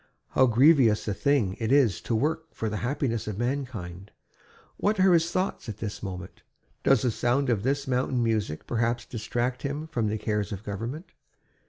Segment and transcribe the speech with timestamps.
[0.29, 4.09] How grievous a thing it is to work for the happiness of mankind!
[4.77, 6.41] What are his thoughts at this moment?
[6.83, 11.11] Does the sound of this mountain music perhaps distract him from the cares of government?